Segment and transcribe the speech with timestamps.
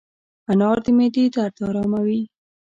[0.51, 2.21] انار د معدې درد اراموي.